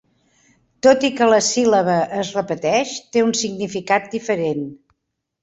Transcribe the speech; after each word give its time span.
Tot 0.85 1.03
i 1.09 1.11
que 1.19 1.27
la 1.31 1.37
síl·laba 1.47 1.97
es 2.21 2.31
repeteix, 2.39 2.95
té 3.19 3.25
un 3.27 3.35
significat 3.43 4.11
diferent. 4.17 4.67